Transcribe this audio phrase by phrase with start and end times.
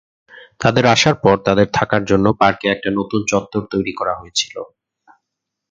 [0.61, 4.55] তাদের আসার পর তাদের থাকার জন্য পার্কে একটা নতুন চত্বর তৈরি করা হয়েছিল।